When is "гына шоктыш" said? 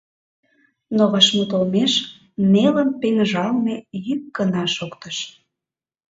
4.37-5.17